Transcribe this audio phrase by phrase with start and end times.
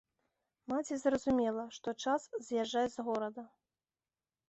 [0.73, 3.43] Маці зразумела, што час з'язджаць з горада.